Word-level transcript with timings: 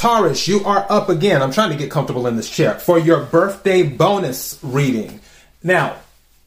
Taurus, 0.00 0.48
you 0.48 0.64
are 0.64 0.86
up 0.88 1.10
again. 1.10 1.42
I'm 1.42 1.52
trying 1.52 1.72
to 1.72 1.76
get 1.76 1.90
comfortable 1.90 2.26
in 2.26 2.34
this 2.34 2.48
chair 2.48 2.76
for 2.76 2.98
your 2.98 3.22
birthday 3.24 3.82
bonus 3.82 4.58
reading. 4.62 5.20
Now, 5.62 5.96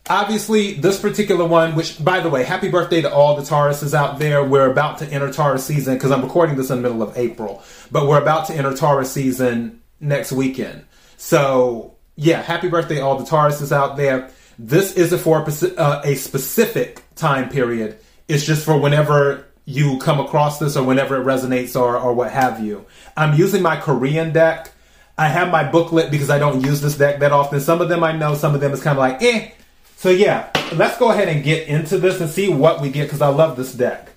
obviously, 0.10 0.74
this 0.74 1.00
particular 1.00 1.46
one, 1.46 1.76
which, 1.76 2.04
by 2.04 2.20
the 2.20 2.30
way, 2.30 2.46
happy 2.46 2.70
birthday 2.70 3.02
to 3.02 3.14
all 3.14 3.36
the 3.36 3.44
Tauruses 3.44 3.94
out 3.94 4.18
there. 4.18 4.44
We're 4.44 4.72
about 4.72 4.98
to 4.98 5.06
enter 5.06 5.32
Taurus 5.32 5.64
season 5.64 5.94
because 5.94 6.10
I'm 6.10 6.24
recording 6.24 6.56
this 6.56 6.72
in 6.72 6.78
the 6.78 6.82
middle 6.82 7.04
of 7.04 7.16
April, 7.16 7.62
but 7.92 8.08
we're 8.08 8.20
about 8.20 8.48
to 8.48 8.56
enter 8.56 8.74
Taurus 8.74 9.12
season 9.12 9.84
next 10.00 10.32
weekend. 10.32 10.86
So, 11.18 11.94
yeah, 12.16 12.42
happy 12.42 12.70
birthday, 12.70 13.02
all 13.02 13.20
the 13.20 13.24
Tauruses 13.24 13.72
out 13.72 13.98
there. 13.98 14.32
This 14.58 14.94
isn't 14.94 15.20
for 15.20 15.46
uh, 15.78 16.02
a 16.04 16.16
specific 16.16 17.04
time 17.14 17.50
period. 17.50 18.00
It's 18.28 18.46
just 18.46 18.66
for 18.66 18.80
whenever 18.80 19.46
you 19.66 19.98
come 20.00 20.20
across 20.20 20.60
this 20.60 20.76
or 20.76 20.84
whenever 20.84 21.22
it 21.22 21.26
resonates 21.26 21.80
or, 21.80 21.98
or 21.98 22.14
what 22.14 22.32
have 22.32 22.60
you. 22.60 22.86
I'm 23.16 23.38
using 23.38 23.62
my 23.62 23.78
Korean 23.78 24.34
deck. 24.34 24.72
I 25.18 25.28
have 25.28 25.52
my 25.52 25.64
booklet 25.70 26.12
because 26.12 26.30
I 26.30 26.40
don't 26.40 26.66
use 26.66 26.82
this 26.82 26.98
deck 26.98 27.20
that 27.20 27.32
often. 27.32 27.60
Some 27.60 27.82
of 27.82 27.90
them 27.90 28.04
I 28.04 28.12
know, 28.12 28.34
some 28.34 28.56
of 28.56 28.62
them 28.62 28.72
is 28.72 28.82
kind 28.82 28.98
of 28.98 29.00
like, 29.00 29.22
eh. 29.22 29.52
So 29.96 30.10
yeah, 30.10 30.50
let's 30.74 30.98
go 30.98 31.12
ahead 31.12 31.30
and 31.30 31.44
get 31.44 31.68
into 31.68 31.98
this 31.98 32.20
and 32.20 32.30
see 32.30 32.50
what 32.50 32.82
we 32.82 32.90
get 32.90 33.04
because 33.04 33.22
I 33.22 33.30
love 33.30 33.56
this 33.56 33.74
deck. 33.74 34.10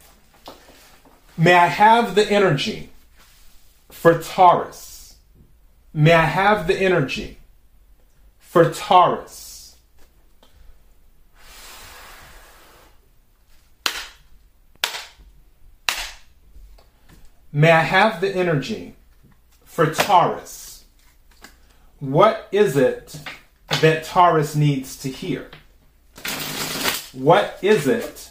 May 1.39 1.55
I 1.55 1.67
have 1.67 2.15
the 2.15 2.29
energy 2.31 2.91
for 3.91 4.21
Taurus? 4.21 5.17
May 5.93 6.13
I 6.13 6.25
have 6.25 6.67
the 6.67 6.75
energy 6.75 7.39
for 8.39 8.71
Taurus? 8.73 9.46
May 17.57 17.71
I 17.71 17.81
have 17.81 18.21
the 18.21 18.31
energy 18.31 18.97
for 19.65 19.91
Taurus? 19.91 20.85
What 22.01 22.49
is 22.53 22.77
it 22.77 23.19
that 23.81 24.05
Taurus 24.05 24.55
needs 24.55 24.95
to 24.99 25.09
hear? 25.09 25.49
What 27.15 27.59
is 27.63 27.87
it 27.87 28.31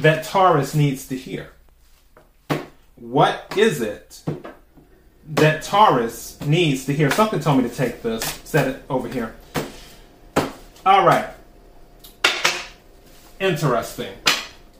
that 0.00 0.24
Taurus 0.24 0.74
needs 0.74 1.06
to 1.06 1.16
hear? 1.16 1.52
What 2.96 3.54
is 3.56 3.80
it 3.80 4.24
that 5.28 5.62
Taurus 5.62 6.40
needs 6.40 6.86
to 6.86 6.92
hear? 6.92 7.08
Something 7.12 7.38
told 7.38 7.62
me 7.62 7.68
to 7.68 7.74
take 7.76 8.02
this, 8.02 8.24
set 8.42 8.66
it 8.66 8.82
over 8.90 9.06
here. 9.06 9.32
All 10.84 11.06
right. 11.06 11.28
Interesting. 13.38 14.16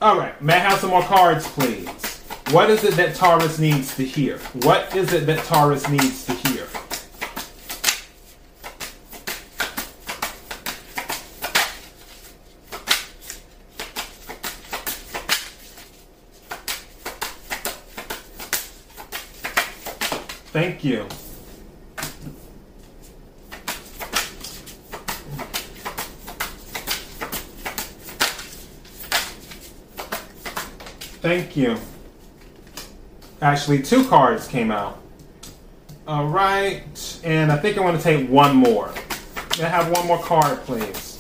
All 0.03 0.19
right. 0.19 0.43
May 0.43 0.55
I 0.55 0.59
have 0.59 0.81
some 0.81 0.91
more 0.91 1.05
cards, 1.05 1.47
please? 1.47 2.10
What 2.53 2.69
is 2.69 2.83
it 2.83 2.95
that 2.97 3.15
Taurus 3.15 3.61
needs 3.61 3.95
to 3.95 4.05
hear? 4.05 4.39
What 4.65 4.97
is 4.97 5.13
it 5.13 5.25
that 5.27 5.45
Taurus 5.45 5.89
needs 5.89 6.27
to 6.27 6.33
hear? 6.33 6.67
Thank 20.51 20.83
you. 20.83 21.07
Thank 31.23 31.57
you. 31.57 31.79
Actually, 33.43 33.83
two 33.83 34.07
cards 34.07 34.47
came 34.47 34.71
out. 34.71 35.01
All 36.07 36.27
right, 36.27 37.21
and 37.25 37.51
I 37.51 37.57
think 37.57 37.79
I 37.79 37.81
want 37.81 37.97
to 37.97 38.03
take 38.03 38.29
one 38.29 38.55
more. 38.55 38.93
Can 39.51 39.65
I 39.65 39.69
have 39.69 39.91
one 39.91 40.07
more 40.07 40.19
card, 40.23 40.59
please? 40.65 41.19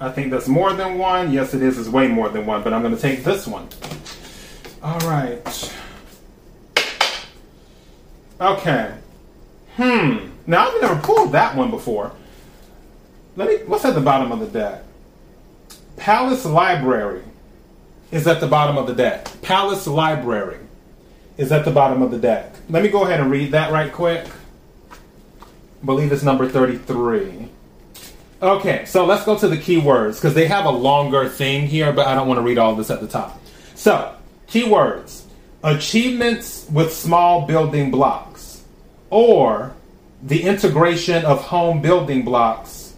I 0.00 0.10
think 0.10 0.30
that's 0.30 0.48
more 0.48 0.72
than 0.72 0.96
one. 0.96 1.32
Yes, 1.32 1.52
it 1.54 1.62
is. 1.62 1.78
It's 1.78 1.88
way 1.88 2.08
more 2.08 2.28
than 2.28 2.46
one, 2.46 2.62
but 2.62 2.72
I'm 2.72 2.82
going 2.82 2.94
to 2.94 3.00
take 3.00 3.24
this 3.24 3.46
one. 3.46 3.68
All 4.82 4.98
right. 5.00 5.74
Okay. 8.40 8.94
Hmm. 9.78 10.30
Now 10.44 10.68
I've 10.68 10.82
never 10.82 11.00
pulled 11.00 11.32
that 11.32 11.54
one 11.54 11.70
before. 11.70 12.10
Let 13.36 13.48
me. 13.48 13.56
What's 13.66 13.84
at 13.84 13.94
the 13.94 14.00
bottom 14.00 14.32
of 14.32 14.40
the 14.40 14.46
deck? 14.46 14.82
Palace 15.96 16.44
Library 16.44 17.22
is 18.10 18.26
at 18.26 18.40
the 18.40 18.48
bottom 18.48 18.76
of 18.76 18.88
the 18.88 18.94
deck. 18.94 19.28
Palace 19.40 19.86
Library 19.86 20.58
is 21.36 21.52
at 21.52 21.64
the 21.64 21.70
bottom 21.70 22.02
of 22.02 22.10
the 22.10 22.18
deck. 22.18 22.52
Let 22.68 22.82
me 22.82 22.88
go 22.88 23.04
ahead 23.04 23.20
and 23.20 23.30
read 23.30 23.52
that 23.52 23.70
right 23.70 23.92
quick. 23.92 24.26
I 24.90 25.86
believe 25.86 26.10
it's 26.10 26.24
number 26.24 26.48
33. 26.48 27.48
Okay, 28.42 28.84
so 28.84 29.04
let's 29.04 29.24
go 29.24 29.38
to 29.38 29.46
the 29.46 29.56
keywords 29.56 30.16
because 30.16 30.34
they 30.34 30.48
have 30.48 30.64
a 30.64 30.70
longer 30.70 31.28
thing 31.28 31.68
here, 31.68 31.92
but 31.92 32.08
I 32.08 32.16
don't 32.16 32.26
want 32.26 32.38
to 32.38 32.42
read 32.42 32.58
all 32.58 32.74
this 32.74 32.90
at 32.90 33.00
the 33.00 33.08
top. 33.08 33.40
So, 33.76 34.12
keywords 34.48 35.22
achievements 35.62 36.66
with 36.70 36.92
small 36.92 37.46
building 37.46 37.90
blocks 37.90 38.37
or 39.10 39.74
the 40.22 40.42
integration 40.42 41.24
of 41.24 41.42
home 41.44 41.80
building 41.80 42.24
blocks 42.24 42.94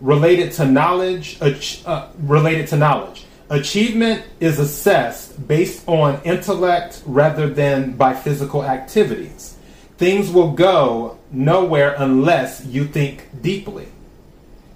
related 0.00 0.52
to 0.52 0.64
knowledge 0.64 1.38
uh, 1.86 2.08
related 2.18 2.66
to 2.68 2.76
knowledge. 2.76 3.24
Achievement 3.50 4.24
is 4.40 4.58
assessed 4.58 5.46
based 5.46 5.86
on 5.86 6.20
intellect 6.24 7.02
rather 7.06 7.48
than 7.48 7.92
by 7.92 8.14
physical 8.14 8.64
activities. 8.64 9.56
Things 9.98 10.30
will 10.30 10.52
go 10.52 11.18
nowhere 11.30 11.94
unless 11.98 12.64
you 12.64 12.86
think 12.86 13.28
deeply. 13.42 13.88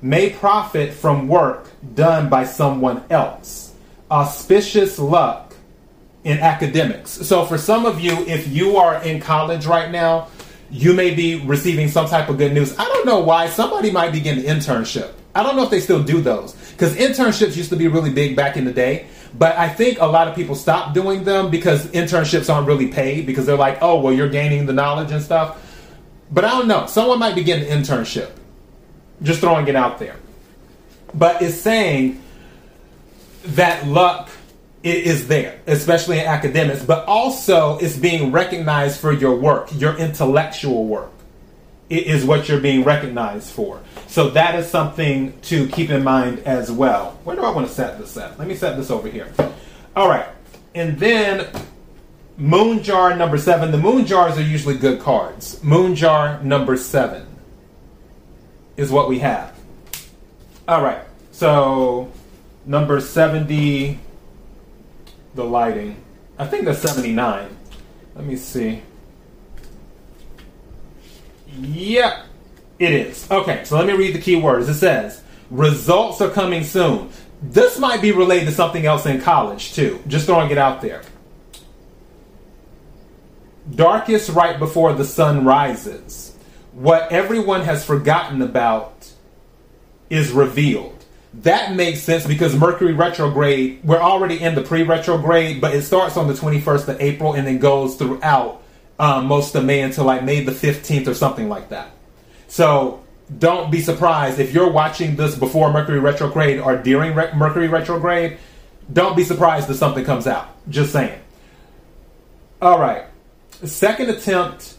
May 0.02 0.30
profit 0.30 0.92
from 0.92 1.26
work 1.26 1.70
done 1.94 2.28
by 2.28 2.44
someone 2.44 3.02
else. 3.10 3.74
Auspicious 4.10 4.98
luck 4.98 5.54
in 6.22 6.38
academics. 6.38 7.10
So 7.10 7.44
for 7.46 7.56
some 7.56 7.86
of 7.86 8.00
you 8.00 8.12
if 8.26 8.46
you 8.48 8.76
are 8.76 9.02
in 9.02 9.20
college 9.20 9.66
right 9.66 9.90
now 9.90 10.28
you 10.70 10.92
may 10.92 11.14
be 11.14 11.40
receiving 11.40 11.88
some 11.88 12.06
type 12.06 12.28
of 12.28 12.38
good 12.38 12.52
news. 12.52 12.76
I 12.78 12.84
don't 12.84 13.06
know 13.06 13.20
why. 13.20 13.48
Somebody 13.48 13.90
might 13.90 14.12
be 14.12 14.20
getting 14.20 14.46
an 14.46 14.58
internship. 14.58 15.12
I 15.34 15.42
don't 15.42 15.56
know 15.56 15.64
if 15.64 15.70
they 15.70 15.80
still 15.80 16.02
do 16.02 16.20
those 16.20 16.54
because 16.72 16.96
internships 16.96 17.56
used 17.56 17.70
to 17.70 17.76
be 17.76 17.88
really 17.88 18.10
big 18.10 18.36
back 18.36 18.56
in 18.56 18.64
the 18.64 18.72
day. 18.72 19.06
But 19.38 19.56
I 19.58 19.68
think 19.68 20.00
a 20.00 20.06
lot 20.06 20.28
of 20.28 20.34
people 20.34 20.54
stopped 20.54 20.94
doing 20.94 21.24
them 21.24 21.50
because 21.50 21.86
internships 21.88 22.52
aren't 22.52 22.66
really 22.66 22.88
paid 22.88 23.26
because 23.26 23.44
they're 23.44 23.56
like, 23.56 23.78
oh, 23.82 24.00
well, 24.00 24.12
you're 24.12 24.30
gaining 24.30 24.66
the 24.66 24.72
knowledge 24.72 25.10
and 25.10 25.22
stuff. 25.22 25.62
But 26.30 26.44
I 26.44 26.50
don't 26.50 26.68
know. 26.68 26.86
Someone 26.86 27.18
might 27.18 27.34
be 27.34 27.44
getting 27.44 27.70
an 27.70 27.82
internship. 27.82 28.30
Just 29.22 29.40
throwing 29.40 29.68
it 29.68 29.76
out 29.76 29.98
there. 29.98 30.16
But 31.14 31.42
it's 31.42 31.56
saying 31.56 32.22
that 33.44 33.86
luck 33.86 34.30
is 34.94 35.26
there, 35.26 35.60
especially 35.66 36.20
in 36.20 36.26
academics, 36.26 36.84
but 36.84 37.04
also 37.06 37.78
it's 37.78 37.96
being 37.96 38.30
recognized 38.30 39.00
for 39.00 39.12
your 39.12 39.34
work, 39.36 39.68
your 39.74 39.96
intellectual 39.96 40.84
work. 40.86 41.10
It 41.88 42.06
is 42.06 42.24
what 42.24 42.48
you're 42.48 42.60
being 42.60 42.84
recognized 42.84 43.50
for. 43.50 43.80
So 44.06 44.30
that 44.30 44.54
is 44.56 44.68
something 44.68 45.38
to 45.42 45.68
keep 45.68 45.90
in 45.90 46.04
mind 46.04 46.40
as 46.40 46.70
well. 46.70 47.18
Where 47.24 47.36
do 47.36 47.42
I 47.42 47.50
want 47.50 47.68
to 47.68 47.72
set 47.72 47.98
this 47.98 48.16
at? 48.16 48.38
Let 48.38 48.48
me 48.48 48.54
set 48.54 48.76
this 48.76 48.90
over 48.90 49.08
here. 49.08 49.32
All 49.94 50.08
right. 50.08 50.26
And 50.74 50.98
then 50.98 51.48
Moon 52.36 52.82
Jar 52.82 53.16
number 53.16 53.38
seven. 53.38 53.70
The 53.70 53.78
Moon 53.78 54.04
Jars 54.04 54.36
are 54.36 54.42
usually 54.42 54.76
good 54.76 55.00
cards. 55.00 55.62
Moon 55.62 55.94
Jar 55.94 56.42
number 56.42 56.76
seven 56.76 57.26
is 58.76 58.90
what 58.90 59.08
we 59.08 59.20
have. 59.20 59.56
All 60.68 60.82
right. 60.82 61.02
So 61.32 62.12
number 62.66 63.00
70 63.00 64.00
the 65.36 65.44
lighting. 65.44 66.02
I 66.38 66.46
think 66.46 66.64
that's 66.64 66.80
79. 66.80 67.56
Let 68.14 68.24
me 68.24 68.36
see. 68.36 68.82
Yep, 71.60 72.26
it 72.78 72.92
is. 72.92 73.30
Okay, 73.30 73.64
so 73.64 73.76
let 73.76 73.86
me 73.86 73.92
read 73.94 74.14
the 74.14 74.18
keywords. 74.18 74.68
It 74.68 74.74
says, 74.74 75.22
results 75.50 76.20
are 76.20 76.30
coming 76.30 76.64
soon. 76.64 77.10
This 77.42 77.78
might 77.78 78.02
be 78.02 78.12
related 78.12 78.46
to 78.46 78.52
something 78.52 78.84
else 78.84 79.06
in 79.06 79.20
college, 79.20 79.74
too. 79.74 80.02
Just 80.06 80.26
throwing 80.26 80.50
it 80.50 80.58
out 80.58 80.80
there. 80.80 81.02
Darkest 83.74 84.30
right 84.30 84.58
before 84.58 84.92
the 84.92 85.04
sun 85.04 85.44
rises. 85.44 86.36
What 86.72 87.10
everyone 87.10 87.62
has 87.62 87.84
forgotten 87.84 88.42
about 88.42 89.10
is 90.08 90.30
revealed 90.30 90.95
that 91.42 91.74
makes 91.74 92.00
sense 92.00 92.26
because 92.26 92.54
Mercury 92.56 92.92
retrograde, 92.92 93.80
we're 93.84 94.00
already 94.00 94.40
in 94.40 94.54
the 94.54 94.62
pre 94.62 94.82
retrograde, 94.82 95.60
but 95.60 95.74
it 95.74 95.82
starts 95.82 96.16
on 96.16 96.28
the 96.28 96.34
21st 96.34 96.88
of 96.88 97.00
April 97.00 97.34
and 97.34 97.46
then 97.46 97.58
goes 97.58 97.96
throughout 97.96 98.62
um, 98.98 99.26
most 99.26 99.54
of 99.54 99.64
May 99.64 99.82
until 99.82 100.04
like 100.04 100.24
May 100.24 100.42
the 100.44 100.52
15th 100.52 101.06
or 101.06 101.14
something 101.14 101.48
like 101.48 101.68
that. 101.68 101.90
So 102.48 103.04
don't 103.38 103.70
be 103.70 103.80
surprised 103.80 104.38
if 104.38 104.54
you're 104.54 104.70
watching 104.70 105.16
this 105.16 105.36
before 105.36 105.72
Mercury 105.72 105.98
retrograde 105.98 106.60
or 106.60 106.76
during 106.76 107.14
re- 107.14 107.32
Mercury 107.34 107.68
retrograde. 107.68 108.38
Don't 108.92 109.16
be 109.16 109.24
surprised 109.24 109.68
if 109.68 109.76
something 109.76 110.04
comes 110.04 110.26
out. 110.26 110.48
Just 110.70 110.92
saying. 110.92 111.20
All 112.62 112.78
right. 112.78 113.04
Second 113.64 114.10
attempt 114.10 114.76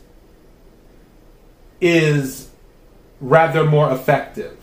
is 1.81 2.49
rather 3.19 3.65
more 3.65 3.91
effective. 3.91 4.57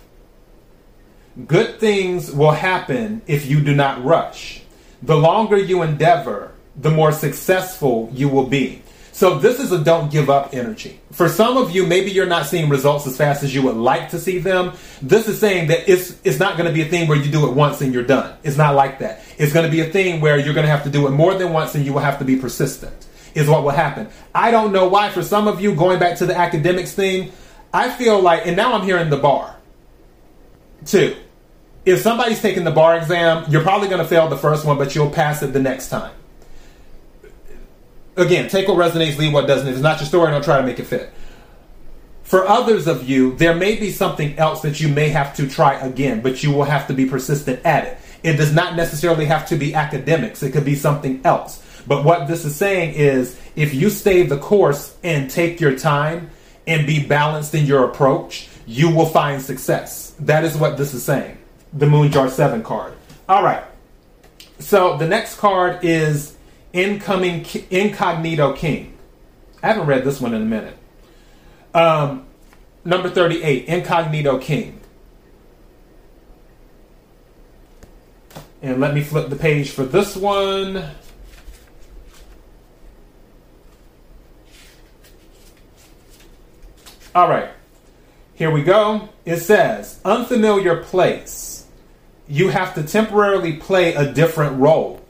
Good 1.47 1.81
things 1.81 2.31
will 2.31 2.53
happen 2.53 3.21
if 3.27 3.47
you 3.47 3.61
do 3.61 3.75
not 3.75 4.05
rush. 4.05 4.63
The 5.03 5.17
longer 5.17 5.57
you 5.57 5.83
endeavor, 5.83 6.53
the 6.77 6.91
more 6.91 7.11
successful 7.11 8.09
you 8.13 8.29
will 8.29 8.47
be. 8.47 8.83
So 9.11 9.39
this 9.39 9.59
is 9.59 9.73
a 9.73 9.83
don't 9.83 10.13
give 10.13 10.31
up 10.31 10.55
energy. 10.55 11.01
For 11.11 11.29
some 11.29 11.57
of 11.57 11.73
you, 11.73 11.87
maybe 11.87 12.13
you're 12.13 12.27
not 12.27 12.47
seeing 12.47 12.69
results 12.69 13.07
as 13.07 13.17
fast 13.17 13.43
as 13.43 13.55
you 13.55 13.63
would 13.63 13.77
like 13.77 14.11
to 14.11 14.19
see 14.19 14.39
them. 14.39 14.73
This 15.03 15.29
is 15.29 15.39
saying 15.41 15.69
that 15.69 15.89
it's 15.89 16.17
it's 16.25 16.39
not 16.39 16.57
going 16.57 16.69
to 16.69 16.75
be 16.75 16.83
a 16.83 16.89
thing 16.89 17.09
where 17.09 17.19
you 17.19 17.31
do 17.31 17.49
it 17.49 17.55
once 17.55 17.81
and 17.81 17.93
you're 17.93 18.05
done. 18.05 18.37
It's 18.45 18.57
not 18.57 18.75
like 18.77 19.01
that. 19.01 19.23
It's 19.37 19.53
going 19.53 19.67
to 19.67 19.71
be 19.71 19.81
a 19.81 19.91
thing 19.91 20.21
where 20.21 20.39
you're 20.39 20.55
going 20.55 20.67
to 20.67 20.71
have 20.71 20.85
to 20.85 20.91
do 20.91 21.07
it 21.07 21.11
more 21.11 21.35
than 21.35 21.53
once 21.53 21.75
and 21.75 21.85
you 21.85 21.93
will 21.93 22.01
have 22.01 22.19
to 22.21 22.25
be 22.25 22.37
persistent. 22.37 23.07
Is 23.35 23.49
what 23.49 23.65
will 23.65 23.71
happen. 23.71 24.09
I 24.33 24.53
don't 24.53 24.73
know 24.73 24.87
why. 24.89 25.11
For 25.11 25.23
some 25.23 25.49
of 25.49 25.61
you, 25.61 25.75
going 25.75 25.99
back 25.99 26.19
to 26.19 26.27
the 26.27 26.37
academics 26.37 26.93
thing, 26.93 27.33
I 27.73 27.91
feel 27.91 28.21
like, 28.21 28.47
and 28.47 28.57
now 28.57 28.75
I'm 28.75 28.85
hearing 28.85 29.11
the 29.11 29.17
bar 29.17 29.57
too. 30.85 31.17
If 31.85 32.01
somebody's 32.01 32.41
taking 32.41 32.65
the 32.65 32.71
bar 32.71 32.97
exam, 32.97 33.45
you're 33.51 33.63
probably 33.63 33.89
going 33.89 34.01
to 34.01 34.09
fail 34.09 34.29
the 34.29 34.39
first 34.39 34.65
one, 34.65 34.79
but 34.79 34.95
you'll 34.95 35.11
pass 35.11 35.43
it 35.43 35.53
the 35.53 35.61
next 35.61 35.89
time 35.89 36.13
again, 38.17 38.49
take 38.49 38.69
what 38.69 38.77
resonates, 38.77 39.19
leave 39.19 39.33
what 39.33 39.47
doesn't. 39.47 39.67
If 39.67 39.75
it's 39.75 39.83
not 39.83 40.01
your 40.01 40.07
story, 40.07 40.31
don't 40.31 40.45
try 40.45 40.59
to 40.59 40.67
make 40.67 40.79
it 40.79 40.85
fit. 40.85 41.11
For 42.23 42.47
others 42.49 42.87
of 42.87 43.09
you, 43.09 43.35
there 43.37 43.55
may 43.55 43.77
be 43.77 43.91
something 43.91 44.39
else 44.39 44.63
that 44.63 44.81
you 44.81 44.89
may 44.89 45.11
have 45.11 45.37
to 45.37 45.49
try 45.49 45.75
again, 45.75 46.23
but 46.23 46.43
you 46.43 46.53
will 46.53 46.65
have 46.65 46.87
to 46.89 46.95
be 46.95 47.07
persistent 47.07 47.65
at 47.65 47.85
it. 47.85 47.99
It 48.23 48.37
does 48.37 48.55
not 48.55 48.77
necessarily 48.77 49.27
have 49.27 49.47
to 49.49 49.57
be 49.57 49.75
academics, 49.75 50.43
it 50.43 50.53
could 50.53 50.65
be 50.65 50.75
something 50.75 51.21
else. 51.25 51.63
But 51.87 52.03
what 52.03 52.27
this 52.27 52.47
is 52.47 52.57
saying 52.57 52.95
is 52.95 53.39
if 53.57 53.75
you 53.75 53.91
stay 53.91 54.23
the 54.23 54.39
course 54.39 54.97
and 55.03 55.31
take 55.31 55.61
your 55.61 55.77
time 55.79 56.31
and 56.67 56.87
be 56.87 57.07
balanced 57.07 57.55
in 57.55 57.67
your 57.67 57.85
approach, 57.85 58.49
you 58.67 58.95
will 58.95 59.07
find 59.07 59.43
success. 59.43 60.15
That 60.21 60.45
is 60.45 60.57
what 60.57 60.79
this 60.79 60.95
is 60.95 61.05
saying. 61.05 61.37
The 61.75 61.87
Moon 61.87 62.11
Jar 62.11 62.29
7 62.29 62.63
card. 62.63 62.95
All 63.29 63.43
right. 63.43 63.65
So 64.61 64.97
the 64.97 65.07
next 65.07 65.39
card 65.39 65.81
is 65.83 66.37
Incoming 66.73 67.47
Incognito 67.71 68.53
King. 68.55 68.97
I 69.63 69.69
haven't 69.69 69.87
read 69.87 70.05
this 70.05 70.21
one 70.21 70.35
in 70.35 70.43
a 70.43 70.45
minute. 70.45 70.77
Um, 71.73 72.27
number 72.85 73.11
38, 73.11 73.67
Incognito 73.67 74.39
King. 74.39 74.81
And 78.63 78.81
let 78.81 78.95
me 78.95 79.03
flip 79.03 79.29
the 79.29 79.37
page 79.37 79.71
for 79.71 79.85
this 79.85 80.17
one. 80.17 80.83
All 87.15 87.29
right, 87.29 87.51
here 88.35 88.51
we 88.51 88.63
go. 88.63 89.09
It 89.25 89.37
says, 89.37 90.01
unfamiliar 90.05 90.83
place. 90.83 91.54
You 92.27 92.49
have 92.49 92.75
to 92.75 92.83
temporarily 92.83 93.55
play 93.55 93.95
a 93.95 94.13
different 94.13 94.59
role 94.59 95.05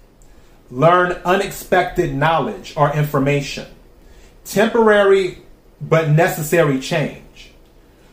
learn 0.71 1.13
unexpected 1.25 2.15
knowledge 2.15 2.75
or 2.77 2.93
information, 2.95 3.67
temporary 4.45 5.39
but 5.81 6.11
necessary 6.11 6.81
change. 6.81 7.53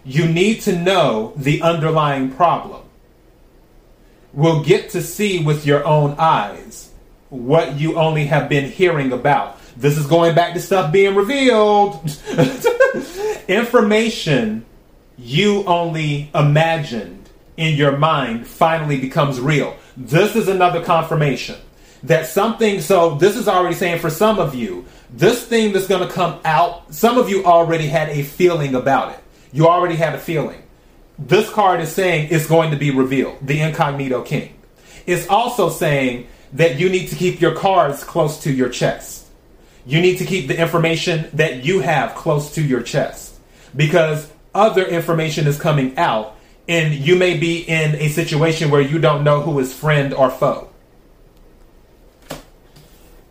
You 0.03 0.27
need 0.27 0.61
to 0.61 0.77
know 0.77 1.33
the 1.35 1.61
underlying 1.61 2.31
problem. 2.31 2.83
We'll 4.33 4.63
get 4.63 4.91
to 4.91 5.01
see 5.01 5.43
with 5.43 5.65
your 5.65 5.85
own 5.85 6.15
eyes 6.17 6.91
what 7.29 7.79
you 7.79 7.95
only 7.95 8.25
have 8.25 8.49
been 8.49 8.69
hearing 8.69 9.11
about. 9.11 9.57
This 9.75 9.97
is 9.97 10.05
going 10.05 10.35
back 10.35 10.53
to 10.53 10.59
stuff 10.59 10.91
being 10.91 11.15
revealed. 11.15 12.03
Information 13.47 14.65
you 15.17 15.63
only 15.65 16.29
imagined 16.33 17.20
in 17.61 17.77
your 17.77 17.97
mind 17.97 18.47
finally 18.47 18.99
becomes 18.99 19.39
real. 19.39 19.75
This 19.95 20.35
is 20.35 20.47
another 20.47 20.83
confirmation 20.83 21.57
that 22.03 22.27
something, 22.27 22.81
so 22.81 23.15
this 23.15 23.35
is 23.35 23.47
already 23.47 23.75
saying 23.75 23.99
for 23.99 24.09
some 24.09 24.39
of 24.39 24.55
you, 24.55 24.85
this 25.11 25.45
thing 25.45 25.71
that's 25.71 25.87
going 25.87 26.07
to 26.07 26.13
come 26.13 26.39
out, 26.45 26.93
some 26.93 27.17
of 27.17 27.29
you 27.29 27.45
already 27.45 27.87
had 27.87 28.09
a 28.09 28.23
feeling 28.23 28.75
about 28.75 29.13
it. 29.13 29.19
You 29.53 29.67
already 29.67 29.95
had 29.95 30.15
a 30.15 30.17
feeling. 30.17 30.63
This 31.19 31.49
card 31.49 31.81
is 31.81 31.91
saying 31.91 32.29
it's 32.31 32.47
going 32.47 32.71
to 32.71 32.77
be 32.77 32.91
revealed, 32.91 33.37
the 33.41 33.61
incognito 33.61 34.23
king. 34.23 34.55
It's 35.05 35.27
also 35.27 35.69
saying 35.69 36.27
that 36.53 36.79
you 36.79 36.89
need 36.89 37.09
to 37.09 37.15
keep 37.15 37.39
your 37.39 37.55
cards 37.55 38.03
close 38.03 38.43
to 38.43 38.51
your 38.51 38.69
chest. 38.69 39.27
You 39.85 40.01
need 40.01 40.17
to 40.17 40.25
keep 40.25 40.47
the 40.47 40.59
information 40.59 41.29
that 41.33 41.63
you 41.63 41.79
have 41.79 42.15
close 42.15 42.55
to 42.55 42.61
your 42.61 42.81
chest 42.81 43.35
because 43.75 44.31
other 44.53 44.85
information 44.85 45.47
is 45.47 45.59
coming 45.59 45.97
out 45.97 46.35
and 46.67 46.93
you 46.93 47.15
may 47.15 47.37
be 47.37 47.61
in 47.61 47.95
a 47.95 48.09
situation 48.09 48.69
where 48.69 48.81
you 48.81 48.99
don't 48.99 49.23
know 49.23 49.41
who 49.41 49.59
is 49.59 49.73
friend 49.73 50.13
or 50.13 50.29
foe. 50.29 50.69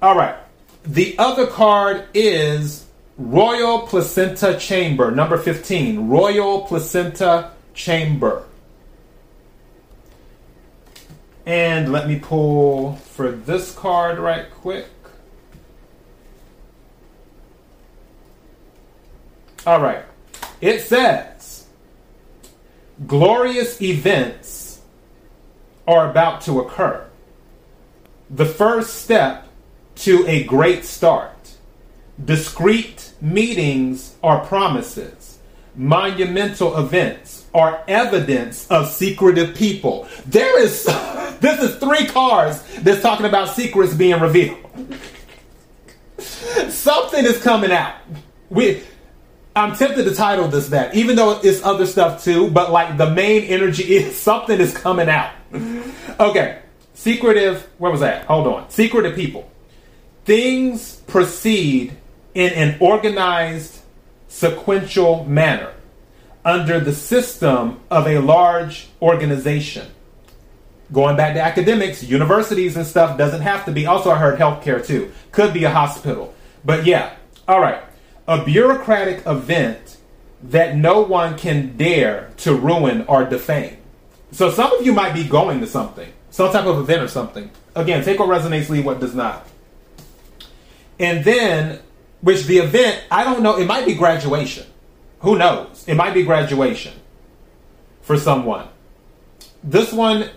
All 0.03 0.17
right. 0.17 0.37
The 0.85 1.17
other 1.19 1.47
card 1.47 2.07
is 2.15 2.87
Royal 3.19 3.81
Placenta 3.81 4.59
Chamber, 4.59 5.11
number 5.11 5.37
15. 5.37 6.09
Royal 6.09 6.63
Placenta 6.63 7.53
Chamber. 7.75 8.45
And 11.45 11.93
let 11.93 12.09
me 12.09 12.19
pull 12.19 12.97
for 12.97 13.31
this 13.31 13.75
card 13.75 14.19
right 14.19 14.51
quick. 14.51 14.89
All 19.67 19.81
right. 19.81 20.05
It 20.61 20.81
says 20.81 21.30
glorious 23.07 23.81
events 23.81 24.81
are 25.87 26.11
about 26.11 26.43
to 26.43 26.61
occur. 26.61 27.07
The 28.29 28.47
first 28.47 29.03
step 29.03 29.49
to 29.97 30.25
a 30.27 30.45
great 30.45 30.85
start. 30.85 31.53
Discreet 32.23 33.13
meetings 33.21 34.17
are 34.23 34.45
promises. 34.45 35.39
Monumental 35.75 36.77
events 36.77 37.47
are 37.55 37.83
evidence 37.89 38.71
of 38.71 38.89
secretive 38.89 39.55
people. 39.55 40.07
There 40.27 40.63
is, 40.63 40.85
this 41.41 41.61
is 41.61 41.77
three 41.77 42.07
cards 42.07 42.63
that's 42.81 43.03
talking 43.03 43.27
about 43.27 43.49
secrets 43.49 43.95
being 43.95 44.21
revealed. 44.21 44.59
Something 46.69 47.25
is 47.25 47.43
coming 47.43 47.73
out. 47.73 47.97
We, 48.51 48.83
I'm 49.57 49.75
tempted 49.75 50.05
to 50.05 50.15
title 50.15 50.49
this 50.49 50.69
that, 50.69 50.95
even 50.95 51.17
though 51.17 51.41
it's 51.43 51.63
other 51.65 51.87
stuff 51.87 52.23
too, 52.23 52.51
but 52.51 52.71
like 52.71 52.97
the 52.97 53.11
main 53.11 53.43
energy 53.45 53.97
is 53.97 54.17
something 54.21 54.59
is 54.61 54.77
coming 54.77 55.09
out. 55.09 55.33
Mm-hmm. 55.53 56.23
Okay, 56.23 56.61
secretive, 56.95 57.69
where 57.79 57.91
was 57.91 58.01
that? 58.01 58.27
Hold 58.27 58.47
on. 58.47 58.71
Secretive 58.71 59.15
people 59.15 59.51
things 60.31 60.97
proceed 61.07 61.97
in 62.35 62.53
an 62.53 62.77
organized, 62.81 63.81
sequential 64.29 65.25
manner 65.25 65.73
under 66.45 66.81
the 66.81 66.93
system 66.93 67.81
of 67.91 68.07
a 68.07 68.19
large 68.21 68.89
organization. 69.03 69.87
Going 70.93 71.17
back 71.17 71.35
to 71.35 71.41
academics, 71.41 72.03
universities 72.03 72.77
and 72.77 72.87
stuff 72.87 73.19
doesn't 73.19 73.43
have 73.43 73.65
to 73.65 73.73
be. 73.73 73.87
Also, 73.87 74.11
I 74.11 74.19
heard 74.19 74.39
healthcare 74.39 74.85
too. 74.85 75.13
Could 75.33 75.53
be 75.53 75.65
a 75.65 75.71
hospital. 75.71 76.35
But 76.65 76.87
yeah, 76.87 77.15
all 77.47 77.61
right. 77.61 77.83
A 78.31 78.45
bureaucratic 78.45 79.27
event 79.27 79.97
that 80.45 80.77
no 80.77 81.01
one 81.01 81.37
can 81.37 81.77
dare 81.77 82.31
to 82.37 82.55
ruin 82.55 83.05
or 83.09 83.25
defame. 83.25 83.77
So 84.31 84.53
some 84.53 84.73
of 84.73 84.87
you 84.87 84.93
might 84.93 85.15
be 85.15 85.25
going 85.25 85.59
to 85.59 85.67
something, 85.67 86.13
some 86.31 86.53
type 86.53 86.65
of 86.65 86.79
event 86.79 87.03
or 87.03 87.09
something. 87.09 87.51
Again, 87.75 88.05
take 88.05 88.21
what 88.21 88.29
resonates, 88.29 88.69
leave 88.69 88.87
what 88.87 89.01
does 89.01 89.17
not. 89.17 89.49
And 91.01 91.25
then, 91.25 91.81
which 92.21 92.45
the 92.45 92.59
event, 92.59 93.03
I 93.11 93.25
don't 93.25 93.43
know, 93.43 93.59
it 93.59 93.67
might 93.67 93.85
be 93.85 93.95
graduation. 93.95 94.65
Who 95.23 95.37
knows? 95.37 95.85
It 95.89 95.97
might 95.97 96.15
be 96.15 96.23
graduation 96.23 96.95
for 98.01 98.17
someone. 98.17 98.69
This 99.65 99.93
one, 99.93 100.31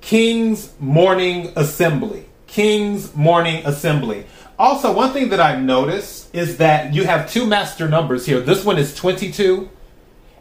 King's 0.00 0.72
Morning 0.80 1.52
Assembly. 1.54 2.26
King's 2.48 3.14
Morning 3.14 3.64
Assembly. 3.64 4.26
Also, 4.58 4.92
one 4.92 5.12
thing 5.12 5.28
that 5.28 5.40
I've 5.40 5.62
noticed 5.62 6.34
is 6.34 6.56
that 6.58 6.94
you 6.94 7.04
have 7.04 7.30
two 7.30 7.46
master 7.46 7.88
numbers 7.88 8.24
here. 8.24 8.40
This 8.40 8.64
one 8.64 8.78
is 8.78 8.94
22, 8.94 9.68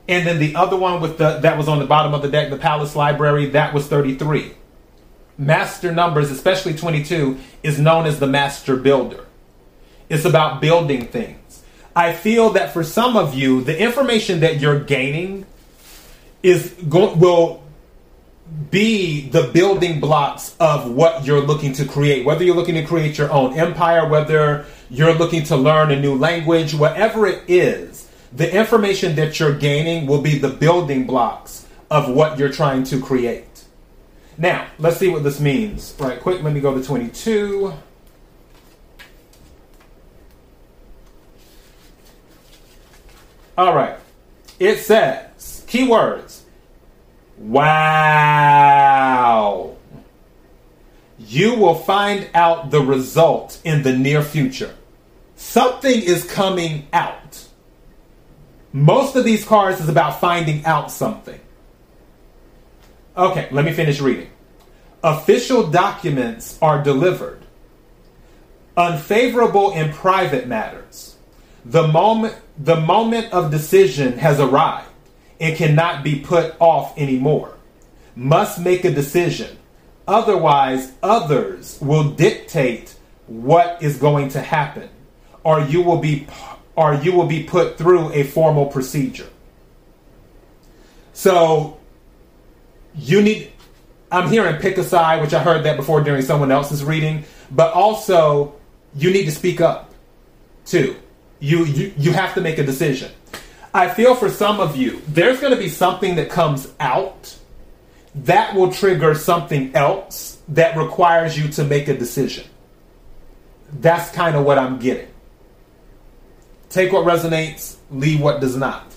and 0.07 0.25
then 0.25 0.39
the 0.39 0.55
other 0.55 0.77
one 0.77 1.01
with 1.01 1.17
the 1.17 1.39
that 1.39 1.57
was 1.57 1.67
on 1.67 1.79
the 1.79 1.85
bottom 1.85 2.13
of 2.13 2.21
the 2.21 2.29
deck, 2.29 2.49
the 2.49 2.57
Palace 2.57 2.95
Library, 2.95 3.47
that 3.49 3.73
was 3.73 3.87
33. 3.87 4.53
Master 5.37 5.91
numbers, 5.91 6.31
especially 6.31 6.73
22, 6.73 7.37
is 7.61 7.77
known 7.77 8.05
as 8.05 8.19
the 8.19 8.27
master 8.27 8.77
builder. 8.77 9.25
It's 10.07 10.23
about 10.23 10.61
building 10.61 11.07
things. 11.07 11.63
I 11.93 12.13
feel 12.13 12.51
that 12.51 12.71
for 12.71 12.83
some 12.83 13.17
of 13.17 13.33
you, 13.33 13.61
the 13.61 13.77
information 13.77 14.39
that 14.41 14.61
you're 14.61 14.79
gaining 14.79 15.45
is 16.41 16.73
going 16.87 17.19
will 17.19 17.64
be 18.69 19.29
the 19.29 19.43
building 19.53 19.99
blocks 19.99 20.55
of 20.59 20.91
what 20.91 21.25
you're 21.25 21.41
looking 21.41 21.73
to 21.73 21.85
create. 21.85 22.25
Whether 22.25 22.43
you're 22.43 22.55
looking 22.55 22.75
to 22.75 22.85
create 22.85 23.17
your 23.17 23.31
own 23.31 23.57
empire, 23.57 24.07
whether 24.07 24.65
you're 24.89 25.13
looking 25.13 25.43
to 25.45 25.55
learn 25.55 25.91
a 25.91 25.99
new 25.99 26.15
language, 26.15 26.73
whatever 26.73 27.25
it 27.25 27.43
is, 27.47 28.09
the 28.31 28.53
information 28.53 29.15
that 29.15 29.39
you're 29.39 29.55
gaining 29.55 30.07
will 30.07 30.21
be 30.21 30.37
the 30.37 30.49
building 30.49 31.07
blocks 31.07 31.65
of 31.89 32.09
what 32.09 32.37
you're 32.37 32.51
trying 32.51 32.83
to 32.83 33.01
create. 33.01 33.63
Now, 34.37 34.67
let's 34.77 34.97
see 34.97 35.07
what 35.07 35.23
this 35.23 35.39
means. 35.39 35.95
Right 35.97 36.19
quick, 36.19 36.43
let 36.43 36.53
me 36.53 36.59
go 36.59 36.77
to 36.77 36.83
22. 36.83 37.73
All 43.57 43.73
right. 43.73 43.97
It 44.59 44.79
says, 44.79 45.65
keywords. 45.67 46.24
Wow. 47.45 49.35
You 51.19 51.53
will 51.55 51.75
find 51.75 52.27
out 52.33 52.71
the 52.71 52.81
result 52.81 53.61
in 53.63 53.83
the 53.83 53.95
near 53.95 54.23
future. 54.23 54.73
Something 55.35 56.01
is 56.01 56.23
coming 56.23 56.87
out. 56.91 57.45
Most 58.73 59.15
of 59.15 59.23
these 59.25 59.45
cards 59.45 59.79
is 59.79 59.87
about 59.89 60.19
finding 60.19 60.65
out 60.65 60.91
something. 60.91 61.39
Okay, 63.15 63.47
let 63.51 63.63
me 63.63 63.73
finish 63.73 64.01
reading. 64.01 64.31
Official 65.03 65.67
documents 65.67 66.57
are 66.63 66.81
delivered. 66.83 67.43
Unfavorable 68.75 69.71
in 69.73 69.93
private 69.93 70.47
matters. 70.47 71.15
The 71.63 71.87
moment 71.87 72.35
the 72.57 72.79
moment 72.79 73.31
of 73.33 73.51
decision 73.51 74.17
has 74.17 74.39
arrived 74.39 74.89
and 75.39 75.55
cannot 75.55 76.03
be 76.03 76.19
put 76.19 76.55
off 76.59 76.97
anymore. 76.97 77.53
Must 78.15 78.59
make 78.59 78.85
a 78.85 78.91
decision. 78.91 79.57
Otherwise, 80.07 80.93
others 81.01 81.79
will 81.81 82.11
dictate 82.11 82.95
what 83.27 83.81
is 83.81 83.97
going 83.97 84.29
to 84.29 84.41
happen, 84.41 84.89
or 85.43 85.61
you 85.61 85.81
will 85.81 85.97
be 85.97 86.27
or 86.75 86.93
you 86.95 87.13
will 87.13 87.25
be 87.25 87.43
put 87.43 87.77
through 87.77 88.11
a 88.13 88.23
formal 88.23 88.67
procedure. 88.67 89.29
So 91.13 91.79
you 92.95 93.21
need 93.21 93.51
I'm 94.11 94.29
hearing 94.29 94.57
pick 94.57 94.77
a 94.77 94.83
side, 94.83 95.21
which 95.21 95.33
I 95.33 95.41
heard 95.41 95.63
that 95.65 95.77
before 95.77 96.01
during 96.01 96.21
someone 96.21 96.51
else's 96.51 96.83
reading, 96.83 97.25
but 97.51 97.73
also 97.73 98.55
you 98.95 99.11
need 99.11 99.25
to 99.25 99.31
speak 99.31 99.59
up 99.59 99.93
too. 100.65 100.95
You 101.39 101.65
you, 101.65 101.93
you 101.97 102.13
have 102.13 102.33
to 102.35 102.41
make 102.41 102.59
a 102.59 102.63
decision. 102.63 103.11
I 103.75 103.89
feel 103.89 104.15
for 104.15 104.29
some 104.29 104.61
of 104.61 104.77
you, 104.77 105.01
there's 105.05 105.41
going 105.41 105.51
to 105.51 105.59
be 105.59 105.67
something 105.67 106.15
that 106.15 106.29
comes 106.29 106.73
out 106.79 107.35
that 108.15 108.55
will 108.55 108.71
trigger 108.71 109.13
something 109.15 109.75
else 109.75 110.37
that 110.47 110.77
requires 110.77 111.37
you 111.37 111.49
to 111.49 111.65
make 111.65 111.89
a 111.89 111.97
decision. 111.97 112.47
That's 113.73 114.09
kind 114.11 114.37
of 114.37 114.45
what 114.45 114.57
I'm 114.57 114.79
getting. 114.79 115.09
Take 116.69 116.93
what 116.93 117.05
resonates, 117.05 117.75
leave 117.91 118.21
what 118.21 118.39
does 118.39 118.55
not. 118.55 118.95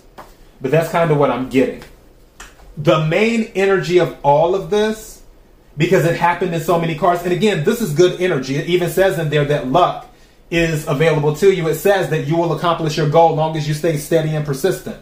But 0.61 0.71
that's 0.71 0.93
kind 0.93 1.11
of 1.11 1.19
what 1.19 1.33
I'm 1.33 1.49
getting. 1.49 1.83
The 2.77 3.05
main 3.05 3.51
energy 3.57 3.99
of 3.99 4.17
all 4.23 4.55
of 4.55 4.71
this, 4.71 5.23
because 5.77 6.05
it 6.05 6.15
happened 6.15 6.55
in 6.55 6.61
so 6.61 6.81
many 6.81 6.97
cards, 6.97 7.25
and 7.25 7.33
again, 7.33 7.65
this 7.65 7.81
is 7.81 7.95
good 7.95 8.21
energy. 8.21 8.55
It 8.55 8.69
even 8.69 8.91
says 8.91 9.19
in 9.19 9.29
there 9.29 9.45
that 9.47 9.67
luck 9.67 10.08
is 10.51 10.87
available 10.87 11.35
to 11.37 11.55
you. 11.55 11.69
It 11.69 11.77
says 11.77 12.11
that 12.11 12.27
you 12.27 12.37
will 12.37 12.57
accomplish 12.57 12.97
your 12.97 13.09
goal 13.09 13.35
long 13.35 13.57
as 13.57 13.69
you 13.69 13.75
stay 13.75 13.97
steady 13.97 14.35
and 14.35 14.47
persistent. 14.47 14.97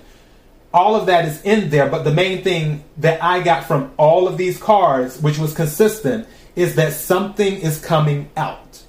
All 0.74 0.94
of 0.96 1.06
that 1.06 1.24
is 1.24 1.40
in 1.42 1.70
there, 1.70 1.88
but 1.88 2.02
the 2.02 2.12
main 2.12 2.42
thing 2.42 2.84
that 2.98 3.22
I 3.22 3.42
got 3.42 3.64
from 3.64 3.92
all 3.96 4.28
of 4.28 4.36
these 4.36 4.58
cards, 4.58 5.20
which 5.20 5.38
was 5.38 5.54
consistent, 5.54 6.26
is 6.54 6.74
that 6.74 6.92
something 6.92 7.54
is 7.54 7.82
coming 7.82 8.30
out. 8.36 8.82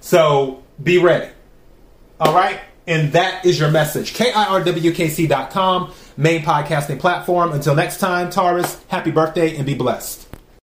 So 0.00 0.62
be 0.82 0.98
ready. 0.98 1.30
All 2.18 2.34
right? 2.34 2.60
And 2.86 3.12
that 3.12 3.46
is 3.46 3.58
your 3.58 3.70
message. 3.70 4.14
KIRWKC.com, 4.14 5.92
main 6.16 6.42
podcasting 6.42 6.98
platform. 6.98 7.52
Until 7.52 7.74
next 7.74 7.98
time, 7.98 8.30
Taurus, 8.30 8.82
happy 8.88 9.10
birthday 9.10 9.56
and 9.56 9.64
be 9.64 9.74
blessed. 9.74 10.23